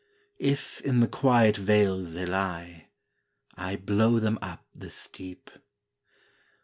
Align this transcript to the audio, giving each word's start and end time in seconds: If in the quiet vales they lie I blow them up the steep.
If 0.39 0.81
in 0.81 0.99
the 0.99 1.07
quiet 1.07 1.55
vales 1.57 2.15
they 2.15 2.25
lie 2.25 2.87
I 3.53 3.75
blow 3.75 4.17
them 4.17 4.39
up 4.41 4.65
the 4.73 4.89
steep. 4.89 5.51